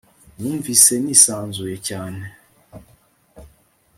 [0.39, 2.23] numvise nisanzuye cyane